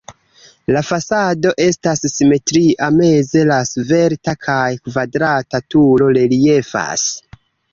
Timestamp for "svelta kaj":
3.75-4.65